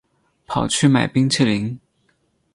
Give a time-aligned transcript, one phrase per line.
[0.47, 1.79] 跑去买冰淇淋